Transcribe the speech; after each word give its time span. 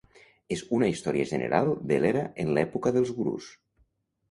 És 0.53 0.63
una 0.77 0.89
història 0.93 1.27
general 1.33 1.69
de 1.93 2.01
l'era 2.05 2.25
en 2.45 2.51
l'època 2.57 2.97
dels 2.99 3.15
Gurus. 3.21 3.55